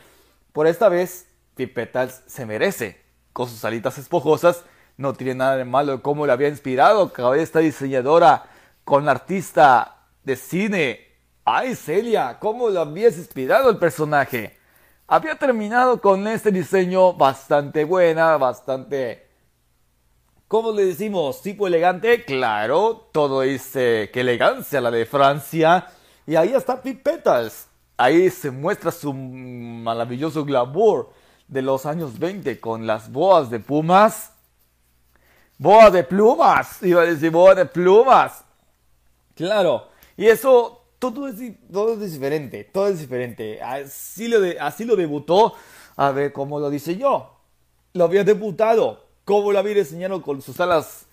Por 0.53 0.67
esta 0.67 0.89
vez, 0.89 1.27
Pipetals 1.57 2.21
se 2.27 2.45
merece. 2.45 3.01
Con 3.33 3.49
sus 3.49 3.65
alitas 3.65 3.97
esponjosas, 3.97 4.65
no 4.99 5.15
tiene 5.15 5.35
nada 5.35 5.57
de 5.57 5.65
malo 5.65 6.03
cómo 6.03 6.27
le 6.27 6.33
había 6.33 6.49
inspirado 6.49 7.11
esta 7.35 7.61
diseñadora 7.61 8.45
con 8.85 9.07
la 9.07 9.12
artista 9.12 10.07
de 10.23 10.37
cine. 10.37 11.09
Ay, 11.45 11.75
Celia, 11.75 12.39
cómo 12.39 12.69
le 12.69 12.79
habías 12.79 13.17
inspirado 13.17 13.71
el 13.71 13.79
personaje. 13.79 14.59
Había 15.12 15.35
terminado 15.35 16.00
con 16.00 16.26
este 16.26 16.50
diseño 16.50 17.12
bastante 17.12 17.85
buena, 17.85 18.38
bastante 18.38 19.28
¿Cómo 20.49 20.73
le 20.73 20.87
decimos? 20.87 21.42
¿Tipo 21.42 21.66
elegante? 21.66 22.25
Claro, 22.25 23.11
todo 23.12 23.42
dice 23.42 24.09
que 24.11 24.23
elegancia 24.23 24.81
la 24.81 24.90
de 24.90 25.04
Francia. 25.04 25.87
Y 26.26 26.35
ahí 26.35 26.54
está 26.54 26.81
Pete 26.81 27.00
Petals. 27.00 27.66
Ahí 27.99 28.31
se 28.31 28.50
muestra 28.50 28.90
su 28.90 29.12
maravilloso 29.12 30.47
glamour 30.47 31.11
de 31.47 31.61
los 31.61 31.85
años 31.85 32.19
20 32.19 32.59
con 32.59 32.87
las 32.87 33.12
boas 33.12 33.50
de 33.50 33.61
pumas. 33.61 34.33
Boas 35.59 35.92
de 35.92 36.04
plumas, 36.04 36.83
iba 36.83 37.02
a 37.02 37.04
decir 37.04 37.31
boas 37.31 37.57
de 37.57 37.66
plumas. 37.66 38.45
Claro, 39.35 39.88
y 40.16 40.28
eso 40.28 40.82
todo 41.11 41.27
es, 41.27 41.35
todo 41.73 41.95
es 41.95 42.13
diferente, 42.13 42.63
todo 42.63 42.87
es 42.87 43.01
diferente. 43.01 43.61
Así 43.61 44.29
lo, 44.29 44.41
de, 44.41 44.61
así 44.61 44.85
lo 44.85 44.95
debutó, 44.95 45.55
a 45.97 46.13
ver 46.13 46.33
cómo 46.33 46.61
lo 46.61 46.71
dice 46.71 46.97
yo. 46.97 47.39
Lo 47.95 48.05
había 48.05 48.23
debutado 48.23 49.05
cómo 49.25 49.51
la 49.51 49.63
vi 49.63 49.75
diseñando 49.75 50.23
con 50.23 50.41
sus 50.41 50.61
alas, 50.61 51.07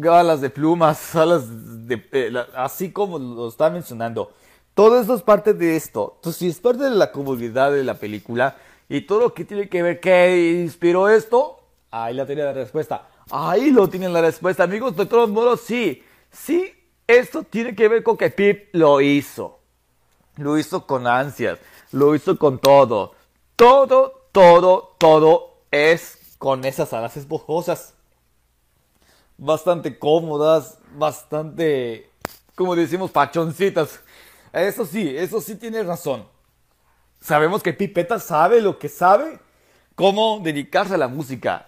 alas 0.00 0.40
de 0.40 0.50
plumas, 0.50 1.16
alas 1.16 1.44
de, 1.88 2.06
eh, 2.12 2.32
así 2.54 2.92
como 2.92 3.18
lo 3.18 3.48
está 3.48 3.68
mencionando. 3.68 4.32
Todo 4.74 5.00
esto 5.00 5.16
es 5.16 5.22
parte 5.22 5.54
de 5.54 5.74
esto. 5.74 6.12
Entonces, 6.16 6.38
si 6.38 6.46
es 6.46 6.60
parte 6.60 6.84
de 6.84 6.90
la 6.90 7.10
comunidad 7.10 7.72
de 7.72 7.82
la 7.82 7.94
película 7.94 8.58
y 8.88 9.00
todo 9.00 9.18
lo 9.22 9.34
que 9.34 9.44
tiene 9.44 9.68
que 9.68 9.82
ver 9.82 9.98
qué 9.98 10.60
inspiró 10.62 11.08
esto, 11.08 11.58
ahí 11.90 12.14
la 12.14 12.26
tiene 12.26 12.44
la 12.44 12.52
respuesta. 12.52 13.08
Ahí 13.28 13.72
lo 13.72 13.88
tienen 13.88 14.12
la 14.12 14.20
respuesta, 14.20 14.62
amigos. 14.62 14.96
De 14.96 15.06
todos 15.06 15.28
modos, 15.30 15.62
sí, 15.62 16.04
sí, 16.30 16.77
esto 17.08 17.42
tiene 17.42 17.74
que 17.74 17.88
ver 17.88 18.02
con 18.04 18.16
que 18.16 18.30
Pip 18.30 18.68
lo 18.72 19.00
hizo. 19.00 19.58
Lo 20.36 20.56
hizo 20.56 20.86
con 20.86 21.08
ansias, 21.08 21.58
lo 21.90 22.14
hizo 22.14 22.38
con 22.38 22.60
todo. 22.60 23.14
Todo, 23.56 24.28
todo, 24.30 24.94
todo 24.98 25.56
es 25.72 26.36
con 26.38 26.64
esas 26.64 26.92
alas 26.92 27.16
esponjosas. 27.16 27.94
Bastante 29.36 29.98
cómodas, 29.98 30.78
bastante, 30.96 32.10
como 32.54 32.76
decimos, 32.76 33.10
pachoncitas. 33.10 34.00
Eso 34.52 34.84
sí, 34.84 35.16
eso 35.16 35.40
sí 35.40 35.56
tiene 35.56 35.82
razón. 35.82 36.26
Sabemos 37.20 37.62
que 37.62 37.72
Pipeta 37.72 38.20
sabe 38.20 38.60
lo 38.60 38.78
que 38.78 38.88
sabe, 38.88 39.40
cómo 39.94 40.40
dedicarse 40.42 40.94
a 40.94 40.98
la 40.98 41.08
música. 41.08 41.67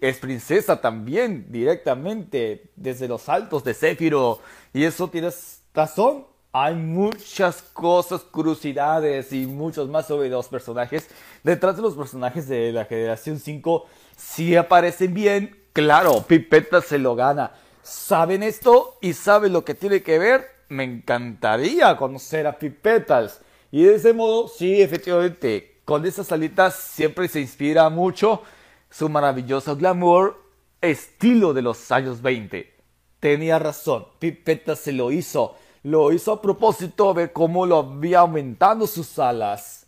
Es 0.00 0.18
princesa 0.18 0.80
también, 0.80 1.46
directamente, 1.50 2.70
desde 2.76 3.08
los 3.08 3.28
altos 3.28 3.64
de 3.64 3.74
Céfiro. 3.74 4.40
Y 4.72 4.84
eso 4.84 5.08
tienes 5.08 5.62
razón. 5.74 6.26
Hay 6.52 6.74
muchas 6.74 7.62
cosas, 7.62 8.22
curiosidades 8.22 9.32
y 9.32 9.46
muchos 9.46 9.88
más 9.88 10.06
sobre 10.06 10.28
los 10.28 10.48
personajes. 10.48 11.08
Detrás 11.42 11.76
de 11.76 11.82
los 11.82 11.94
personajes 11.94 12.48
de 12.48 12.72
la 12.72 12.84
generación 12.84 13.38
5 13.38 13.86
si 14.18 14.56
aparecen 14.56 15.14
bien, 15.14 15.56
claro, 15.72 16.22
Pipeta 16.26 16.82
se 16.82 16.98
lo 16.98 17.14
gana. 17.14 17.52
¿Saben 17.82 18.42
esto 18.42 18.98
y 19.00 19.12
saben 19.12 19.52
lo 19.52 19.64
que 19.64 19.74
tiene 19.74 20.02
que 20.02 20.18
ver? 20.18 20.44
Me 20.68 20.82
encantaría 20.82 21.96
conocer 21.96 22.46
a 22.48 22.58
Pipetas. 22.58 23.40
Y 23.70 23.84
de 23.84 23.94
ese 23.94 24.12
modo, 24.12 24.48
sí, 24.48 24.82
efectivamente, 24.82 25.76
con 25.84 26.04
esas 26.04 26.32
alitas 26.32 26.74
siempre 26.74 27.28
se 27.28 27.40
inspira 27.40 27.88
mucho 27.90 28.42
su 28.90 29.08
maravilloso 29.08 29.76
glamour, 29.76 30.42
estilo 30.80 31.54
de 31.54 31.62
los 31.62 31.90
años 31.90 32.22
20. 32.22 32.74
Tenía 33.20 33.58
razón, 33.58 34.06
Pipeta 34.18 34.76
se 34.76 34.92
lo 34.92 35.10
hizo. 35.10 35.56
Lo 35.82 36.12
hizo 36.12 36.32
a 36.32 36.42
propósito 36.42 37.14
de 37.14 37.32
cómo 37.32 37.66
lo 37.66 37.78
había 37.78 38.20
aumentado 38.20 38.86
sus 38.86 39.18
alas. 39.18 39.86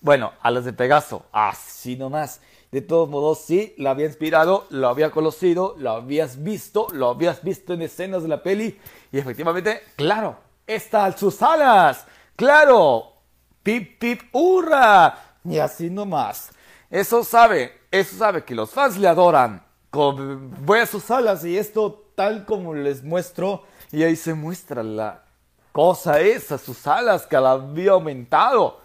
Bueno, 0.00 0.32
alas 0.42 0.64
de 0.64 0.72
Pegaso, 0.72 1.24
así 1.32 1.96
nomás. 1.96 2.40
De 2.70 2.82
todos 2.82 3.08
modos, 3.08 3.40
sí, 3.40 3.74
lo 3.78 3.88
había 3.88 4.06
inspirado, 4.06 4.66
lo 4.68 4.88
había 4.88 5.10
conocido, 5.10 5.74
lo 5.78 5.90
habías 5.92 6.42
visto, 6.42 6.86
lo 6.92 7.08
habías 7.08 7.42
visto 7.42 7.72
en 7.72 7.82
escenas 7.82 8.22
de 8.22 8.28
la 8.28 8.42
peli. 8.42 8.78
Y 9.10 9.18
efectivamente, 9.18 9.80
claro, 9.96 10.36
están 10.66 11.16
sus 11.16 11.40
alas. 11.42 12.06
Claro, 12.36 13.14
pip, 13.62 13.98
pip, 13.98 14.20
hurra. 14.32 15.36
Y 15.44 15.58
así 15.58 15.88
nomás. 15.88 16.50
Eso 16.90 17.22
sabe, 17.22 17.72
eso 17.90 18.16
sabe 18.16 18.44
que 18.44 18.54
los 18.54 18.70
fans 18.70 18.96
le 18.96 19.08
adoran. 19.08 19.62
Voy 19.92 20.78
a 20.78 20.86
sus 20.86 21.10
alas 21.10 21.44
y 21.44 21.56
esto 21.56 22.10
tal 22.14 22.44
como 22.44 22.74
les 22.74 23.02
muestro. 23.02 23.64
Y 23.92 24.02
ahí 24.02 24.16
se 24.16 24.34
muestra 24.34 24.82
la 24.82 25.24
cosa 25.72 26.20
esa, 26.20 26.58
sus 26.58 26.86
alas 26.86 27.26
que 27.26 27.38
la 27.38 27.52
había 27.52 27.92
aumentado. 27.92 28.80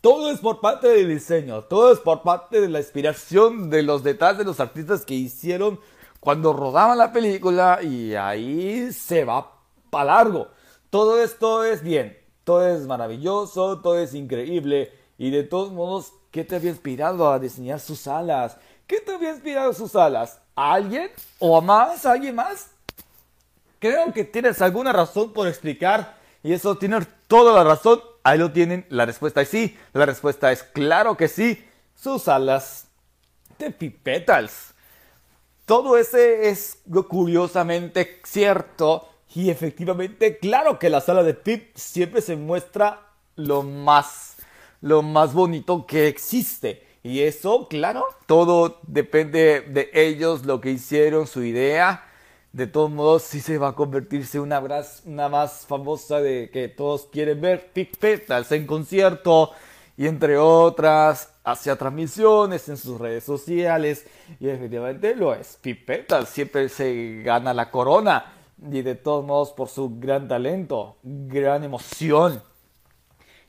Todo 0.00 0.30
es 0.30 0.38
por 0.38 0.60
parte 0.60 0.88
del 0.88 1.08
diseño, 1.08 1.64
todo 1.64 1.92
es 1.92 1.98
por 1.98 2.22
parte 2.22 2.60
de 2.60 2.68
la 2.68 2.78
inspiración 2.78 3.68
de 3.68 3.82
los 3.82 4.04
detalles 4.04 4.38
de 4.38 4.44
los 4.44 4.60
artistas 4.60 5.04
que 5.04 5.14
hicieron 5.14 5.80
cuando 6.20 6.52
rodaban 6.52 6.98
la 6.98 7.12
película 7.12 7.80
y 7.82 8.14
ahí 8.14 8.92
se 8.92 9.24
va 9.24 9.52
para 9.90 10.04
largo. 10.04 10.48
Todo 10.90 11.20
esto 11.20 11.64
es 11.64 11.82
bien, 11.82 12.16
todo 12.44 12.66
es 12.66 12.86
maravilloso, 12.86 13.80
todo 13.80 13.98
es 13.98 14.14
increíble 14.14 14.92
y 15.18 15.30
de 15.30 15.42
todos 15.42 15.72
modos, 15.72 16.12
¿qué 16.30 16.44
te 16.44 16.54
había 16.54 16.70
inspirado 16.70 17.30
a 17.30 17.40
diseñar 17.40 17.80
sus 17.80 18.06
alas? 18.06 18.56
¿Qué 18.86 19.00
te 19.00 19.12
había 19.12 19.30
inspirado 19.30 19.72
sus 19.72 19.96
alas? 19.96 20.40
¿A 20.54 20.74
alguien? 20.74 21.10
¿O 21.40 21.58
a 21.58 21.60
más? 21.60 22.06
¿A 22.06 22.12
alguien 22.12 22.36
más? 22.36 22.70
Creo 23.80 24.12
que 24.12 24.24
tienes 24.24 24.62
alguna 24.62 24.92
razón 24.92 25.32
por 25.32 25.48
explicar 25.48 26.16
y 26.42 26.52
eso 26.52 26.78
tiene 26.78 27.00
toda 27.26 27.52
la 27.52 27.64
razón. 27.64 28.00
Ahí 28.22 28.38
lo 28.38 28.52
tienen. 28.52 28.86
La 28.88 29.06
respuesta 29.06 29.42
es 29.42 29.48
sí. 29.48 29.76
La 29.92 30.06
respuesta 30.06 30.52
es 30.52 30.62
claro 30.62 31.16
que 31.16 31.28
sí. 31.28 31.64
Sus 31.94 32.28
alas 32.28 32.86
de 33.58 33.70
pipetals. 33.70 34.74
Todo 35.66 35.98
ese 35.98 36.48
es 36.48 36.78
curiosamente 37.08 38.20
cierto 38.24 39.08
y 39.34 39.50
efectivamente 39.50 40.38
claro 40.38 40.78
que 40.78 40.88
la 40.88 41.00
sala 41.00 41.22
de 41.22 41.34
Pip 41.34 41.76
siempre 41.76 42.22
se 42.22 42.36
muestra 42.36 43.02
lo 43.36 43.62
más 43.62 44.27
lo 44.80 45.02
más 45.02 45.34
bonito 45.34 45.86
que 45.86 46.08
existe. 46.08 46.86
Y 47.02 47.20
eso, 47.20 47.68
claro, 47.68 48.04
todo 48.26 48.80
depende 48.86 49.60
de 49.62 49.90
ellos, 49.94 50.44
lo 50.44 50.60
que 50.60 50.70
hicieron, 50.70 51.26
su 51.26 51.42
idea. 51.42 52.04
De 52.52 52.66
todos 52.66 52.90
modos 52.90 53.22
sí 53.22 53.40
se 53.40 53.58
va 53.58 53.68
a 53.68 53.74
convertirse 53.74 54.40
una, 54.40 54.62
una 55.04 55.28
más 55.28 55.64
famosa 55.66 56.20
de 56.20 56.50
que 56.50 56.68
todos 56.68 57.06
quieren 57.06 57.40
ver. 57.40 57.70
Pick 57.72 57.96
Petals 57.98 58.50
en 58.52 58.66
concierto 58.66 59.52
y 59.96 60.06
entre 60.06 60.38
otras 60.38 61.34
hacia 61.44 61.76
transmisiones 61.76 62.68
en 62.68 62.76
sus 62.76 62.98
redes 62.98 63.24
sociales. 63.24 64.06
Y 64.40 64.48
efectivamente 64.48 65.14
lo 65.14 65.34
es. 65.34 65.58
Pick 65.60 65.84
Petals 65.84 66.28
siempre 66.28 66.68
se 66.68 67.22
gana 67.22 67.54
la 67.54 67.70
corona. 67.70 68.34
Y 68.70 68.82
de 68.82 68.96
todos 68.96 69.24
modos 69.24 69.52
por 69.52 69.68
su 69.68 69.98
gran 70.00 70.26
talento 70.26 70.96
gran 71.04 71.62
emoción 71.62 72.42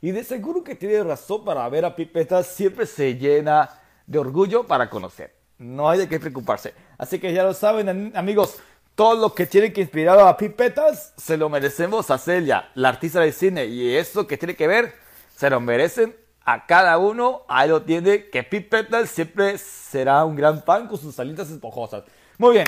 y 0.01 0.11
de 0.11 0.23
seguro 0.23 0.63
que 0.63 0.75
tiene 0.75 1.03
razón 1.03 1.43
para 1.43 1.67
ver 1.69 1.85
a 1.85 1.95
Pick 1.95 2.11
Petals 2.11 2.47
siempre 2.47 2.85
se 2.85 3.15
llena 3.15 3.69
de 4.05 4.19
orgullo 4.19 4.65
para 4.65 4.89
conocer 4.89 5.35
no 5.57 5.89
hay 5.89 5.99
de 5.99 6.07
qué 6.07 6.19
preocuparse 6.19 6.73
así 6.97 7.19
que 7.19 7.33
ya 7.33 7.43
lo 7.43 7.53
saben 7.53 8.15
amigos 8.15 8.59
todo 8.99 9.15
lo 9.15 9.33
que 9.33 9.45
tiene 9.45 9.71
que 9.71 9.79
inspirar 9.79 10.19
a 10.19 10.35
Pipetas 10.35 11.13
se 11.15 11.37
lo 11.37 11.47
merecemos 11.47 12.11
a 12.11 12.17
Celia, 12.17 12.69
la 12.75 12.89
artista 12.89 13.21
de 13.21 13.31
cine. 13.31 13.63
Y 13.65 13.95
eso 13.95 14.27
que 14.27 14.35
tiene 14.37 14.57
que 14.57 14.67
ver, 14.67 14.93
se 15.37 15.49
lo 15.49 15.61
merecen 15.61 16.13
a 16.43 16.65
cada 16.65 16.97
uno. 16.97 17.43
Ahí 17.47 17.69
lo 17.69 17.81
tiene, 17.81 18.29
que 18.29 18.43
Pipetas 18.43 19.09
siempre 19.09 19.57
será 19.57 20.25
un 20.25 20.35
gran 20.35 20.61
fan 20.63 20.89
con 20.89 20.97
sus 20.97 21.15
salitas 21.15 21.49
esponjosas. 21.49 22.03
Muy 22.37 22.55
bien. 22.55 22.67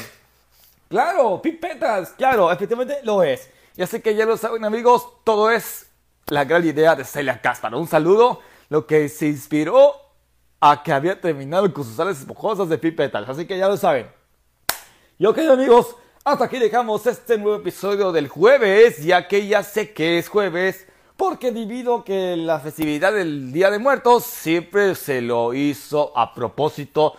Claro, 0.87 1.41
Pipetas, 1.41 2.11
claro, 2.11 2.49
efectivamente 2.49 2.99
lo 3.03 3.23
es. 3.23 3.49
Y 3.75 3.81
así 3.81 3.99
que 3.99 4.15
ya 4.15 4.25
lo 4.25 4.37
saben 4.37 4.63
amigos, 4.63 5.05
todo 5.25 5.51
es 5.51 5.90
la 6.27 6.45
gran 6.45 6.65
idea 6.65 6.95
de 6.95 7.03
Celia 7.03 7.41
Cásparo. 7.41 7.79
Un 7.79 7.87
saludo, 7.87 8.39
lo 8.69 8.85
que 8.85 9.09
se 9.09 9.27
inspiró 9.27 9.93
a 10.59 10.81
que 10.83 10.93
había 10.93 11.19
terminado 11.19 11.71
con 11.73 11.83
sus 11.83 11.95
salitas 11.95 12.21
esponjosas 12.21 12.69
de 12.69 12.77
Pipetas. 12.77 13.27
Así 13.27 13.45
que 13.45 13.57
ya 13.57 13.67
lo 13.67 13.77
saben. 13.77 14.07
Y 15.17 15.25
ok 15.25 15.39
amigos, 15.39 15.95
hasta 16.23 16.45
aquí 16.45 16.59
dejamos 16.59 17.05
este 17.07 17.37
nuevo 17.37 17.57
episodio 17.57 18.11
del 18.11 18.27
jueves, 18.27 19.03
ya 19.03 19.27
que 19.27 19.47
ya 19.47 19.63
sé 19.63 19.91
que 19.91 20.19
es 20.19 20.29
jueves, 20.29 20.87
porque 21.17 21.51
debido 21.51 22.03
que 22.03 22.37
la 22.37 22.59
festividad 22.59 23.13
del 23.13 23.51
Día 23.51 23.69
de 23.71 23.79
Muertos 23.79 24.23
siempre 24.23 24.95
se 24.95 25.21
lo 25.21 25.53
hizo 25.53 26.17
a 26.17 26.33
propósito 26.33 27.15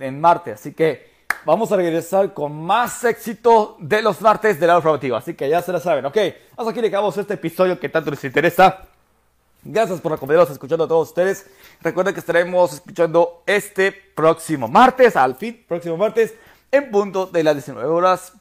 en 0.00 0.20
martes. 0.20 0.60
Así 0.60 0.74
que 0.74 1.17
vamos 1.44 1.70
a 1.72 1.76
regresar 1.76 2.34
con 2.34 2.52
más 2.52 3.04
éxito 3.04 3.76
de 3.78 4.02
los 4.02 4.20
martes 4.20 4.58
del 4.58 4.68
lado 4.68 4.80
informativo. 4.80 5.16
Así 5.16 5.34
que 5.34 5.48
ya 5.48 5.62
se 5.62 5.72
la 5.72 5.80
saben, 5.80 6.04
¿ok? 6.06 6.16
Hasta 6.56 6.70
aquí 6.70 6.80
dejamos 6.80 7.16
este 7.16 7.34
episodio 7.34 7.78
que 7.78 7.88
tanto 7.88 8.10
les 8.10 8.22
interesa. 8.24 8.82
Gracias 9.64 10.00
por 10.00 10.12
acompañarnos 10.12 10.50
escuchando 10.50 10.84
a 10.84 10.88
todos 10.88 11.08
ustedes. 11.08 11.46
Recuerden 11.80 12.14
que 12.14 12.20
estaremos 12.20 12.72
escuchando 12.72 13.42
este 13.46 13.92
próximo 13.92 14.68
martes, 14.68 15.16
al 15.16 15.34
fin, 15.34 15.64
próximo 15.66 15.96
martes, 15.96 16.34
en 16.70 16.90
punto 16.90 17.26
de 17.26 17.42
las 17.42 17.54
19 17.54 17.88
horas. 17.88 18.32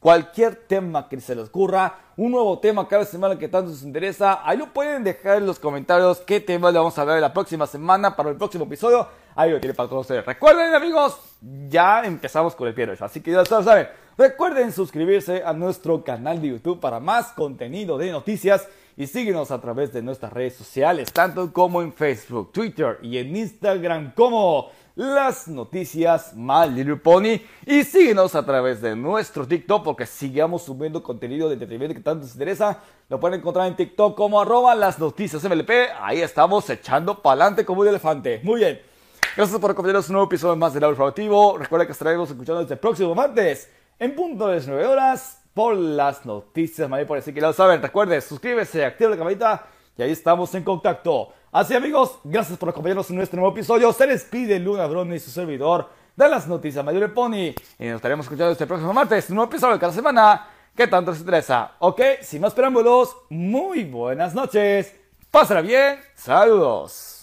Cualquier 0.00 0.54
tema 0.54 1.08
que 1.08 1.20
se 1.20 1.34
les 1.34 1.48
ocurra, 1.48 1.98
un 2.16 2.30
nuevo 2.30 2.60
tema 2.60 2.86
cada 2.86 3.04
semana 3.04 3.36
que 3.36 3.48
tanto 3.48 3.72
les 3.72 3.82
interesa, 3.82 4.48
ahí 4.48 4.56
lo 4.56 4.72
pueden 4.72 5.02
dejar 5.02 5.38
en 5.38 5.46
los 5.46 5.58
comentarios 5.58 6.18
qué 6.18 6.38
tema 6.38 6.70
le 6.70 6.78
vamos 6.78 6.96
a 6.96 7.02
hablar 7.02 7.20
la 7.20 7.32
próxima 7.32 7.66
semana 7.66 8.14
para 8.14 8.30
el 8.30 8.36
próximo 8.36 8.64
episodio. 8.64 9.08
Ahí 9.34 9.50
lo 9.50 9.58
tiene 9.58 9.74
para 9.74 9.88
todos 9.88 10.02
ustedes. 10.02 10.24
Recuerden 10.24 10.72
amigos, 10.72 11.18
ya 11.68 12.04
empezamos 12.04 12.54
con 12.54 12.68
el 12.68 12.74
pie 12.74 12.96
así 13.00 13.20
que 13.20 13.32
ya 13.32 13.44
saben. 13.44 13.88
Recuerden 14.16 14.70
suscribirse 14.72 15.42
a 15.44 15.52
nuestro 15.52 16.04
canal 16.04 16.40
de 16.40 16.48
YouTube 16.48 16.78
para 16.78 17.00
más 17.00 17.32
contenido 17.32 17.98
de 17.98 18.12
noticias 18.12 18.68
y 18.96 19.06
síguenos 19.06 19.50
a 19.50 19.60
través 19.60 19.92
de 19.92 20.02
nuestras 20.02 20.32
redes 20.32 20.54
sociales, 20.54 21.12
tanto 21.12 21.52
como 21.52 21.82
en 21.82 21.92
Facebook, 21.92 22.52
Twitter 22.52 22.98
y 23.02 23.18
en 23.18 23.36
Instagram 23.36 24.12
como 24.14 24.70
las 24.98 25.46
noticias 25.46 26.34
My 26.34 26.68
Little 26.68 26.96
Pony 26.96 27.40
y 27.64 27.84
síguenos 27.84 28.34
a 28.34 28.44
través 28.44 28.82
de 28.82 28.96
nuestro 28.96 29.46
TikTok 29.46 29.84
porque 29.84 30.04
sigamos 30.06 30.64
subiendo 30.64 31.04
contenido 31.04 31.46
de 31.46 31.54
entretenimiento 31.54 31.94
que 31.94 32.02
tanto 32.02 32.24
les 32.24 32.34
interesa. 32.34 32.80
Lo 33.08 33.20
pueden 33.20 33.38
encontrar 33.38 33.68
en 33.68 33.76
TikTok 33.76 34.16
como 34.16 34.40
arroba 34.40 34.74
las 34.74 34.98
noticias 34.98 35.44
MLP. 35.44 35.70
Ahí 36.00 36.20
estamos 36.20 36.68
echando 36.68 37.22
pa'lante 37.22 37.64
como 37.64 37.82
un 37.82 37.86
elefante. 37.86 38.40
Muy 38.42 38.58
bien. 38.58 38.80
Gracias 39.36 39.60
por 39.60 39.70
acompañarnos 39.70 40.08
un 40.08 40.14
nuevo 40.14 40.26
episodio 40.26 40.56
más 40.56 40.74
del 40.74 40.82
Informativo. 40.82 41.56
Recuerda 41.56 41.86
que 41.86 41.92
estaremos 41.92 42.28
escuchando 42.28 42.62
este 42.62 42.76
próximo 42.76 43.14
martes 43.14 43.70
en 44.00 44.16
punto 44.16 44.48
de 44.48 44.56
las 44.56 44.66
9 44.66 44.84
horas 44.84 45.44
por 45.54 45.76
las 45.76 46.26
noticias 46.26 46.90
My 46.90 47.04
Por 47.04 47.18
así 47.18 47.32
que 47.32 47.40
lo 47.40 47.52
saben. 47.52 47.80
Recuerde, 47.80 48.20
suscríbete, 48.20 48.84
activa 48.84 49.10
la 49.10 49.16
campanita 49.16 49.64
y 49.96 50.02
ahí 50.02 50.10
estamos 50.10 50.52
en 50.56 50.64
contacto. 50.64 51.34
Así 51.50 51.74
amigos, 51.74 52.18
gracias 52.24 52.58
por 52.58 52.68
acompañarnos 52.68 53.08
en 53.08 53.16
nuestro 53.16 53.40
nuevo 53.40 53.54
episodio. 53.54 53.90
Se 53.94 54.06
despide 54.06 54.58
Luna 54.58 54.86
Brony 54.86 55.14
y 55.14 55.18
su 55.18 55.30
servidor 55.30 55.88
de 56.14 56.28
las 56.28 56.46
noticias 56.46 56.84
Mayor 56.84 57.14
Pony. 57.14 57.54
Y 57.78 57.86
nos 57.86 57.96
estaremos 57.96 58.26
escuchando 58.26 58.52
este 58.52 58.66
próximo 58.66 58.92
martes, 58.92 59.30
un 59.30 59.36
nuevo 59.36 59.50
episodio 59.50 59.74
de 59.74 59.80
cada 59.80 59.92
semana 59.92 60.46
que 60.76 60.86
tanto 60.86 61.10
les 61.10 61.20
interesa. 61.20 61.72
Ok, 61.78 62.02
sin 62.20 62.42
más 62.42 62.52
preámbulos, 62.52 63.16
muy 63.30 63.84
buenas 63.84 64.34
noches. 64.34 64.94
Pásala 65.30 65.62
bien, 65.62 65.98
saludos. 66.14 67.17